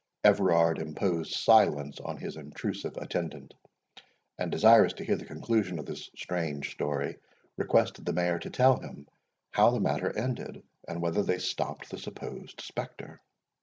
[0.23, 3.53] Everard imposed silence on his intrusive attendant;
[4.39, 7.19] and, desirous to hear the conclusion of this strange story,
[7.55, 9.07] requested the Mayor to tell him
[9.51, 13.21] how the matter ended, and whether they stopped the supposed spectre.